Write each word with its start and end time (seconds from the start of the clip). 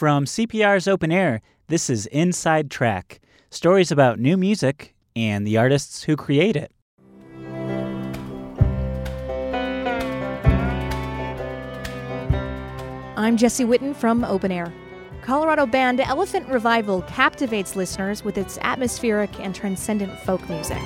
From 0.00 0.24
CPR's 0.24 0.88
Open 0.88 1.12
Air, 1.12 1.42
this 1.66 1.90
is 1.90 2.06
Inside 2.06 2.70
Track 2.70 3.20
stories 3.50 3.92
about 3.92 4.18
new 4.18 4.38
music 4.38 4.94
and 5.14 5.46
the 5.46 5.58
artists 5.58 6.04
who 6.04 6.16
create 6.16 6.56
it. 6.56 6.72
I'm 13.18 13.36
Jesse 13.36 13.66
Witten 13.66 13.94
from 13.94 14.24
Open 14.24 14.50
Air. 14.50 14.72
Colorado 15.20 15.66
band 15.66 16.00
Elephant 16.00 16.48
Revival 16.48 17.02
captivates 17.02 17.76
listeners 17.76 18.24
with 18.24 18.38
its 18.38 18.56
atmospheric 18.62 19.38
and 19.38 19.54
transcendent 19.54 20.18
folk 20.20 20.40
music. 20.48 20.80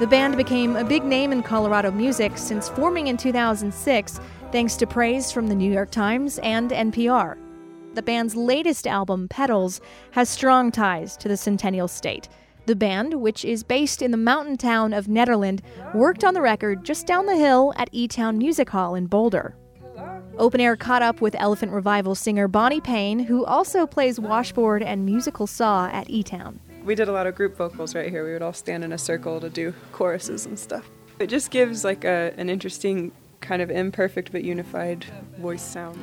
The 0.00 0.06
band 0.06 0.38
became 0.38 0.76
a 0.76 0.84
big 0.84 1.04
name 1.04 1.30
in 1.30 1.42
Colorado 1.42 1.90
music 1.90 2.38
since 2.38 2.70
forming 2.70 3.08
in 3.08 3.18
2006, 3.18 4.18
thanks 4.50 4.74
to 4.76 4.86
praise 4.86 5.30
from 5.30 5.46
the 5.46 5.54
New 5.54 5.70
York 5.70 5.90
Times 5.90 6.38
and 6.38 6.70
NPR. 6.70 7.36
The 7.92 8.00
band's 8.00 8.34
latest 8.34 8.86
album, 8.86 9.28
Petals, 9.28 9.82
has 10.12 10.30
strong 10.30 10.72
ties 10.72 11.18
to 11.18 11.28
the 11.28 11.36
Centennial 11.36 11.86
State. 11.86 12.30
The 12.64 12.74
band, 12.74 13.12
which 13.12 13.44
is 13.44 13.62
based 13.62 14.00
in 14.00 14.10
the 14.10 14.16
mountain 14.16 14.56
town 14.56 14.94
of 14.94 15.04
Nederland, 15.04 15.60
worked 15.92 16.24
on 16.24 16.32
the 16.32 16.40
record 16.40 16.82
just 16.82 17.06
down 17.06 17.26
the 17.26 17.36
hill 17.36 17.74
at 17.76 17.90
E 17.92 18.08
Town 18.08 18.38
Music 18.38 18.70
Hall 18.70 18.94
in 18.94 19.04
Boulder. 19.04 19.54
Open 20.38 20.62
Air 20.62 20.76
caught 20.76 21.02
up 21.02 21.20
with 21.20 21.36
Elephant 21.38 21.72
Revival 21.72 22.14
singer 22.14 22.48
Bonnie 22.48 22.80
Paine, 22.80 23.18
who 23.18 23.44
also 23.44 23.86
plays 23.86 24.18
washboard 24.18 24.82
and 24.82 25.04
musical 25.04 25.46
saw 25.46 25.88
at 25.88 26.08
E 26.08 26.22
Town. 26.22 26.58
We 26.84 26.94
did 26.94 27.08
a 27.08 27.12
lot 27.12 27.26
of 27.26 27.34
group 27.34 27.56
vocals 27.56 27.94
right 27.94 28.08
here. 28.10 28.24
We 28.24 28.32
would 28.32 28.42
all 28.42 28.52
stand 28.52 28.84
in 28.84 28.92
a 28.92 28.98
circle 28.98 29.40
to 29.40 29.50
do 29.50 29.74
choruses 29.92 30.46
and 30.46 30.58
stuff. 30.58 30.90
It 31.18 31.28
just 31.28 31.50
gives 31.50 31.84
like 31.84 32.04
a, 32.04 32.32
an 32.36 32.48
interesting 32.48 33.12
kind 33.40 33.60
of 33.60 33.70
imperfect 33.70 34.32
but 34.32 34.44
unified 34.44 35.04
voice 35.38 35.62
sound. 35.62 35.98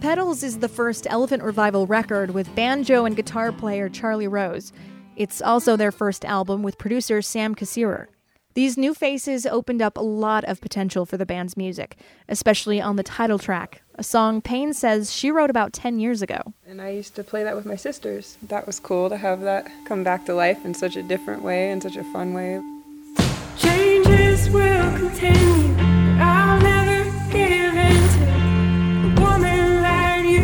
Petals 0.00 0.42
is 0.42 0.58
the 0.58 0.68
first 0.68 1.06
Elephant 1.08 1.42
Revival 1.42 1.86
record 1.86 2.30
with 2.30 2.54
banjo 2.54 3.04
and 3.04 3.16
guitar 3.16 3.52
player 3.52 3.88
Charlie 3.88 4.28
Rose. 4.28 4.72
It's 5.16 5.40
also 5.40 5.76
their 5.76 5.92
first 5.92 6.24
album 6.24 6.62
with 6.62 6.78
producer 6.78 7.22
Sam 7.22 7.54
Kassirer. 7.54 8.06
These 8.54 8.78
new 8.78 8.94
faces 8.94 9.44
opened 9.44 9.82
up 9.82 9.98
a 9.98 10.02
lot 10.02 10.44
of 10.44 10.62
potential 10.62 11.04
for 11.04 11.18
the 11.18 11.26
band's 11.26 11.56
music, 11.56 11.98
especially 12.28 12.80
on 12.80 12.96
the 12.96 13.02
title 13.02 13.38
track, 13.38 13.82
a 13.98 14.02
song 14.02 14.40
Paine 14.42 14.72
says 14.72 15.12
she 15.12 15.30
wrote 15.30 15.50
about 15.50 15.72
10 15.72 15.98
years 15.98 16.22
ago. 16.22 16.54
And 16.66 16.80
I 16.80 16.90
used 16.90 17.14
to 17.16 17.24
play 17.24 17.42
that 17.44 17.56
with 17.56 17.64
my 17.64 17.76
sisters. 17.76 18.36
That 18.42 18.66
was 18.66 18.78
cool 18.78 19.08
to 19.08 19.16
have 19.16 19.40
that 19.40 19.70
come 19.86 20.04
back 20.04 20.26
to 20.26 20.34
life 20.34 20.64
in 20.64 20.74
such 20.74 20.96
a 20.96 21.02
different 21.02 21.42
way, 21.42 21.70
in 21.70 21.80
such 21.80 21.96
a 21.96 22.04
fun 22.12 22.34
way. 22.34 22.60
Changes 23.56 24.50
will 24.50 24.96
continue. 24.98 25.74
I'll 26.20 26.60
never 26.60 27.04
give 27.30 27.74
in 27.74 28.08
to 28.16 28.24
a 29.06 29.24
woman 29.24 29.82
like 29.82 30.26
you. 30.26 30.42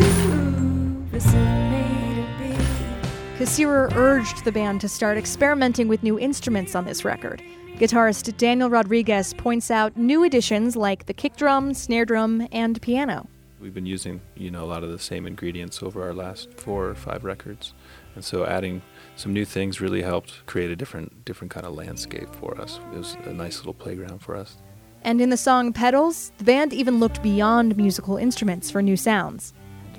Kassirer 3.39 3.95
urged 3.97 4.45
the 4.45 4.53
band 4.53 4.80
to 4.80 4.89
start 4.89 5.19
experimenting 5.19 5.89
with 5.89 6.03
new 6.03 6.19
instruments 6.19 6.75
on 6.75 6.84
this 6.86 7.05
record. 7.05 7.42
Guitarist 7.77 8.36
Daniel 8.36 8.70
Rodriguez 8.70 9.34
points 9.34 9.70
out 9.70 9.97
new 9.97 10.25
additions 10.25 10.77
like 10.77 11.06
the 11.06 11.12
kick 11.12 11.36
drum, 11.36 11.75
snare 11.75 12.05
drum, 12.05 12.47
and 12.53 12.80
piano. 12.80 13.27
We've 13.62 13.72
been 13.72 13.86
using, 13.86 14.20
you 14.34 14.50
know, 14.50 14.64
a 14.64 14.66
lot 14.66 14.82
of 14.82 14.91
the 14.91 14.98
same 14.98 15.24
ingredients 15.24 15.84
over 15.84 16.02
our 16.02 16.12
last 16.12 16.52
four 16.55 16.88
or 16.88 16.96
five 16.96 17.22
records, 17.22 17.74
and 18.16 18.24
so 18.24 18.44
adding 18.44 18.82
some 19.14 19.32
new 19.32 19.44
things 19.44 19.80
really 19.80 20.02
helped 20.02 20.44
create 20.46 20.72
a 20.72 20.74
different, 20.74 21.24
different 21.24 21.52
kind 21.52 21.64
of 21.64 21.74
landscape 21.74 22.28
for 22.34 22.60
us. 22.60 22.80
It 22.92 22.98
was 22.98 23.16
a 23.24 23.33
nice 23.33 23.58
little 23.58 23.72
playground 23.74 24.18
for 24.18 24.36
us. 24.36 24.56
And 25.02 25.20
in 25.20 25.30
the 25.30 25.36
song 25.36 25.72
Petals, 25.72 26.33
the 26.38 26.44
band 26.44 26.72
even 26.72 26.98
looked 26.98 27.22
beyond 27.22 27.77
musical 27.77 28.16
instruments 28.16 28.68
for 28.68 28.83
new 28.83 28.96
sounds. 28.96 29.55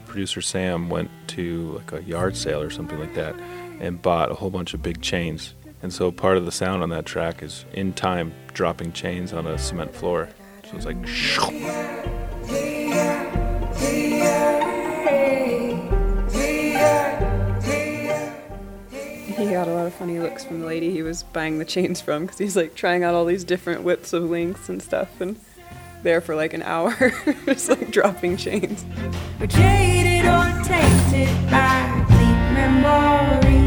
Producer 0.06 0.42
Sam 0.42 0.90
went 0.90 1.10
to 1.28 1.72
like 1.72 1.94
a 1.94 2.04
yard 2.04 2.36
sale 2.36 2.62
or 2.62 2.70
something 2.70 3.00
like 3.00 3.16
that 3.16 3.34
and 3.80 4.02
bought 4.02 4.30
a 4.30 4.36
whole 4.36 4.50
bunch 4.50 4.74
of 4.74 4.84
big 4.84 5.02
chains 5.02 5.56
and 5.84 5.94
so 5.94 6.12
part 6.12 6.38
of 6.38 6.46
the 6.46 6.52
sound 6.52 6.82
on 6.82 6.90
that 6.90 7.06
track 7.06 7.44
is 7.44 7.66
in 7.74 7.92
time 7.94 8.34
dropping 8.54 8.94
chains 8.94 9.34
on 9.34 9.46
a 9.46 9.58
cement 9.58 9.94
floor. 9.94 10.30
So 10.64 10.78
it's 10.78 10.86
like. 10.86 12.23
Funny 20.00 20.20
looks 20.20 20.44
from 20.44 20.60
the 20.60 20.66
lady 20.66 20.92
he 20.92 21.04
was 21.04 21.24
buying 21.24 21.60
the 21.60 21.66
chains 21.66 22.02
from 22.02 22.24
because 22.26 22.40
he's 22.40 22.56
like 22.56 22.76
trying 22.76 23.04
out 23.04 23.14
all 23.14 23.26
these 23.26 23.44
different 23.44 23.84
widths 23.84 24.12
of 24.14 24.24
links 24.24 24.70
and 24.70 24.82
stuff 24.82 25.22
and 25.22 25.40
there 26.04 26.22
for 26.22 26.36
like 26.36 26.54
an 26.54 26.62
hour 26.64 26.94
just 27.46 27.70
like 27.70 27.92
dropping 27.92 28.38
chains. 28.38 28.86
Jaded 29.48 30.26
or 30.26 30.64
tainted 30.64 31.30
by 31.50 32.06
deep 32.10 32.54
memory. 32.54 33.64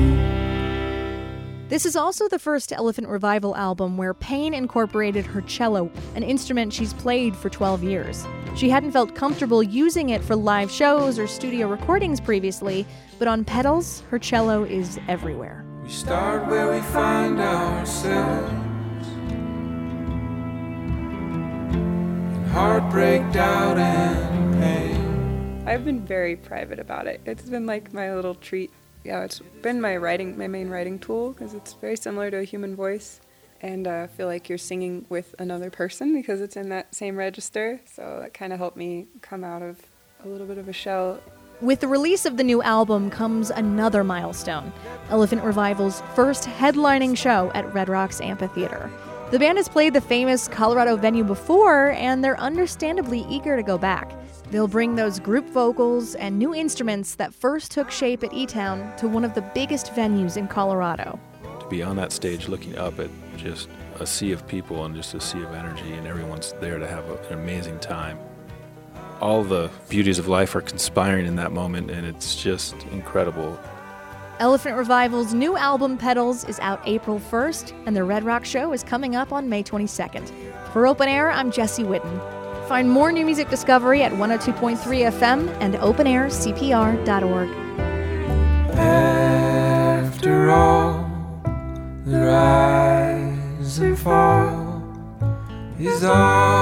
This 1.69 1.85
is 1.85 1.97
also 1.97 2.29
the 2.29 2.39
first 2.39 2.73
Elephant 2.73 3.09
Revival 3.09 3.57
album 3.57 3.97
where 3.97 4.15
Paine 4.15 4.55
incorporated 4.55 5.27
her 5.27 5.41
cello, 5.43 5.91
an 6.15 6.23
instrument 6.23 6.73
she's 6.73 6.95
played 6.95 7.35
for 7.35 7.51
12 7.51 7.83
years. 7.83 8.25
She 8.55 8.71
hadn't 8.71 8.93
felt 8.93 9.15
comfortable 9.15 9.63
using 9.63 10.11
it 10.11 10.23
for 10.23 10.37
live 10.37 10.71
shows 10.71 11.19
or 11.19 11.27
studio 11.27 11.69
recordings 11.69 12.21
previously, 12.21 12.87
but 13.19 13.29
on 13.29 13.45
Petals, 13.45 14.03
her 14.11 14.19
cello 14.19 14.65
is 14.65 14.99
everywhere. 15.09 15.66
We 15.87 15.93
start 15.93 16.49
where 16.49 16.73
we 16.73 16.81
find 16.81 17.39
ourselves. 17.39 18.51
And 19.31 19.47
Heartbreak, 22.49 23.31
doubt, 23.31 23.79
and 23.79 24.61
pain. 24.61 25.63
I've 25.65 25.85
been 25.85 26.05
very 26.05 26.35
private 26.35 26.81
about 26.81 27.07
it. 27.07 27.21
It's 27.25 27.49
been 27.49 27.67
like 27.67 27.95
my 27.95 28.13
little 28.13 28.35
treat 28.35 28.73
yeah, 29.05 29.23
it's 29.23 29.39
been 29.63 29.81
my 29.81 29.97
writing, 29.97 30.37
my 30.37 30.49
main 30.49 30.69
writing 30.69 30.99
tool 30.99 31.31
because 31.31 31.55
it's 31.55 31.75
very 31.75 31.97
similar 31.97 32.33
to 32.33 32.39
a 32.39 32.43
human 32.43 32.75
voice, 32.75 33.21
and 33.63 33.87
uh, 33.87 34.03
I 34.03 34.07
feel 34.09 34.27
like 34.27 34.49
you're 34.49 34.59
singing 34.59 35.07
with 35.09 35.37
another 35.39 35.71
person 35.71 36.13
because 36.13 36.41
it's 36.41 36.57
in 36.57 36.71
that 36.71 36.93
same 36.93 37.17
register. 37.17 37.81
So 37.85 38.19
that 38.23 38.35
kind 38.35 38.53
of 38.53 38.59
helped 38.59 38.77
me 38.77 39.07
come 39.21 39.45
out 39.45 39.63
of 39.63 39.81
a 40.25 40.29
little 40.29 40.49
bit 40.49 40.59
of 40.59 40.69
a 40.69 40.73
shell. 40.73 41.21
With 41.63 41.81
the 41.81 41.89
release 41.89 42.27
of 42.27 42.37
the 42.37 42.45
new 42.45 42.61
album 42.63 43.09
comes 43.09 43.49
another 43.49 44.05
milestone 44.05 44.75
Elephant 45.09 45.43
Revival's 45.43 46.03
first 46.15 46.45
headlining 46.45 47.17
show 47.17 47.51
at 47.55 47.73
Red 47.73 47.89
Rocks 47.89 48.21
Amphitheater. 48.21 48.91
The 49.31 49.39
band 49.39 49.57
has 49.57 49.67
played 49.67 49.95
the 49.95 50.03
famous 50.03 50.49
Colorado 50.49 50.97
venue 50.97 51.25
before, 51.25 51.93
and 51.93 52.23
they're 52.23 52.39
understandably 52.39 53.25
eager 53.31 53.57
to 53.57 53.63
go 53.63 53.79
back. 53.79 54.13
They'll 54.51 54.69
bring 54.69 54.97
those 54.97 55.19
group 55.19 55.49
vocals 55.49 56.15
and 56.17 56.39
new 56.39 56.55
instruments 56.55 57.15
that 57.15 57.33
first 57.33 57.71
took 57.73 57.91
shape 57.91 58.23
at 58.23 58.35
E 58.35 58.45
Town 58.45 58.95
to 58.99 59.09
one 59.09 59.25
of 59.25 59.33
the 59.33 59.43
biggest 59.55 59.95
venues 59.95 60.37
in 60.37 60.49
Colorado. 60.49 61.19
To 61.61 61.67
be 61.69 61.83
on 61.83 61.97
that 61.97 62.13
stage 62.13 62.49
looking 62.49 62.77
up 62.77 62.99
at 62.99 63.09
just 63.39 63.71
a 63.99 64.07
sea 64.07 64.33
of 64.33 64.47
people 64.47 64.85
and 64.85 64.95
just 64.95 65.15
a 65.15 65.21
sea 65.23 65.43
of 65.43 65.55
energy, 65.55 65.95
and 65.95 66.07
everyone's 66.07 66.53
there 66.61 66.79
to 66.79 66.87
have 66.87 67.09
an 67.09 67.33
amazing 67.33 67.79
time. 67.79 68.19
All 69.21 69.43
the 69.43 69.71
beauties 69.89 70.19
of 70.19 70.29
life 70.29 70.55
are 70.55 70.61
conspiring 70.61 71.27
in 71.27 71.37
that 71.37 71.53
moment, 71.53 71.91
and 71.91 72.07
it's 72.07 72.37
just 72.37 72.75
incredible. 72.93 73.59
Elephant 74.39 74.77
Revival's 74.77 75.33
new 75.33 75.57
album, 75.57 75.97
Petals, 75.97 76.45
is 76.45 76.61
out 76.61 76.83
April 76.85 77.19
1st, 77.19 77.73
and 77.87 77.97
the 77.97 78.05
Red 78.05 78.25
Rock 78.25 78.45
Show 78.45 78.75
is 78.75 78.83
coming 78.83 79.17
up 79.17 79.33
on 79.33 79.49
May 79.49 79.63
22nd. 79.63 80.31
For 80.73 80.87
Open 80.87 81.09
Air, 81.09 81.31
I'm 81.31 81.51
Jesse 81.51 81.85
Witten. 81.85 82.21
Find 82.69 82.91
more 82.91 83.11
new 83.11 83.25
music 83.25 83.49
discovery 83.49 84.03
at 84.03 84.13
102.3 84.13 84.77
FM 84.77 85.49
and 85.61 85.75
openaircpr.org. 85.77 87.49
After 88.77 90.51
all, 90.51 91.11
the 92.05 92.19
rise 92.21 93.79
and 93.79 93.99
fall 93.99 94.83
is 95.79 96.05
all 96.05 96.15
that 96.15 96.47
still. 96.47 96.56